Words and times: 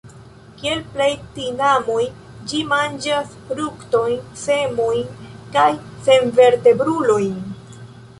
Kiel 0.59 0.79
plej 0.93 1.09
tinamoj 1.33 2.05
ĝi 2.51 2.61
manĝas 2.71 3.35
fruktojn, 3.49 4.15
semojn 4.45 5.29
kaj 5.59 5.67
senvertebrulojn. 6.09 7.37